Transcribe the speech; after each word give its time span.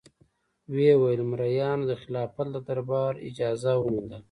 ویې 0.73 0.93
ویل: 1.01 1.21
مریانو 1.31 1.83
د 1.87 1.93
خلافت 2.03 2.47
له 2.53 2.59
دربار 2.67 3.13
اجازه 3.27 3.71
وموندله. 3.77 4.19